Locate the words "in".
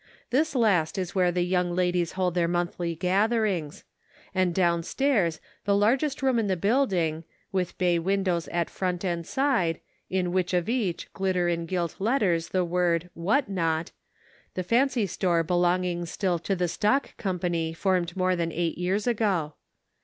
6.39-6.47, 10.09-10.35, 11.47-11.67